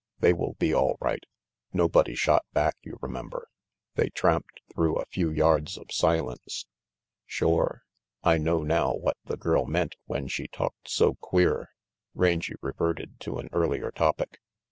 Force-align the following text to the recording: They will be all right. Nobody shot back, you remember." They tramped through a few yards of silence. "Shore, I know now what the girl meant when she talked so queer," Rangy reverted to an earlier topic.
They 0.19 0.33
will 0.33 0.53
be 0.53 0.73
all 0.73 0.97
right. 0.99 1.23
Nobody 1.73 2.15
shot 2.15 2.43
back, 2.53 2.75
you 2.81 2.97
remember." 3.03 3.47
They 3.93 4.09
tramped 4.09 4.59
through 4.73 4.95
a 4.95 5.05
few 5.05 5.29
yards 5.29 5.77
of 5.77 5.91
silence. 5.91 6.65
"Shore, 7.27 7.83
I 8.23 8.39
know 8.39 8.63
now 8.63 8.95
what 8.95 9.17
the 9.25 9.37
girl 9.37 9.67
meant 9.67 9.93
when 10.07 10.27
she 10.27 10.47
talked 10.47 10.89
so 10.89 11.13
queer," 11.19 11.69
Rangy 12.15 12.55
reverted 12.63 13.19
to 13.19 13.37
an 13.37 13.49
earlier 13.53 13.91
topic. 13.91 14.39